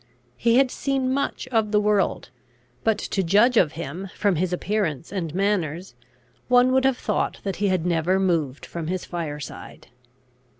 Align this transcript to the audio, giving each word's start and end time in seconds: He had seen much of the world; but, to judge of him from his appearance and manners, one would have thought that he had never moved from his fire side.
He 0.35 0.55
had 0.57 0.71
seen 0.71 1.13
much 1.13 1.47
of 1.49 1.71
the 1.71 1.79
world; 1.79 2.31
but, 2.83 2.97
to 2.97 3.21
judge 3.21 3.55
of 3.55 3.73
him 3.73 4.09
from 4.15 4.37
his 4.37 4.51
appearance 4.51 5.11
and 5.11 5.31
manners, 5.35 5.93
one 6.47 6.71
would 6.71 6.85
have 6.85 6.97
thought 6.97 7.39
that 7.43 7.57
he 7.57 7.67
had 7.67 7.85
never 7.85 8.19
moved 8.19 8.65
from 8.65 8.87
his 8.87 9.05
fire 9.05 9.39
side. 9.39 9.89